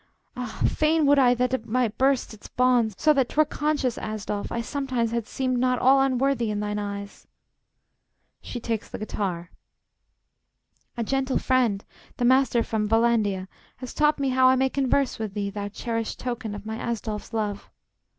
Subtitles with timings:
[0.35, 0.63] Ah!
[0.67, 4.59] fain Would I that it might burst its bonds, so that 'Twere conscious, Asdolf, I
[4.59, 7.27] sometimes had seemed Not all unworthy in thine eyes.
[8.41, 9.51] [She takes the guitar.]
[10.97, 11.85] A gentle friend
[12.17, 16.17] the Master from Vallandia Has taught me how I may converse with thee, Thou cherished
[16.19, 17.69] token of my Asdolf's love!